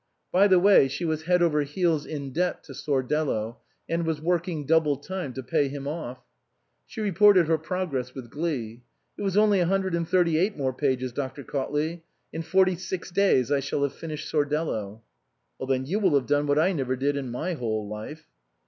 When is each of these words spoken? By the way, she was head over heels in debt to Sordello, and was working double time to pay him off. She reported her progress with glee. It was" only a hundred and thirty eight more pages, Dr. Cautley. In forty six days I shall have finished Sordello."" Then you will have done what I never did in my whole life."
By 0.31 0.47
the 0.47 0.57
way, 0.57 0.87
she 0.87 1.05
was 1.05 1.25
head 1.25 1.43
over 1.43 1.61
heels 1.61 2.07
in 2.07 2.31
debt 2.33 2.63
to 2.63 2.73
Sordello, 2.73 3.57
and 3.87 4.03
was 4.03 4.19
working 4.19 4.65
double 4.65 4.97
time 4.97 5.31
to 5.33 5.43
pay 5.43 5.67
him 5.67 5.87
off. 5.87 6.23
She 6.87 7.01
reported 7.01 7.45
her 7.45 7.59
progress 7.59 8.15
with 8.15 8.31
glee. 8.31 8.81
It 9.15 9.21
was" 9.21 9.37
only 9.37 9.59
a 9.59 9.67
hundred 9.67 9.93
and 9.93 10.09
thirty 10.09 10.39
eight 10.39 10.57
more 10.57 10.73
pages, 10.73 11.11
Dr. 11.11 11.43
Cautley. 11.43 12.01
In 12.33 12.41
forty 12.41 12.73
six 12.73 13.11
days 13.11 13.51
I 13.51 13.59
shall 13.59 13.83
have 13.83 13.93
finished 13.93 14.27
Sordello."" 14.27 15.01
Then 15.69 15.85
you 15.85 15.99
will 15.99 16.15
have 16.15 16.25
done 16.25 16.47
what 16.47 16.57
I 16.57 16.73
never 16.73 16.95
did 16.95 17.15
in 17.15 17.29
my 17.29 17.53
whole 17.53 17.87
life." 17.87 18.25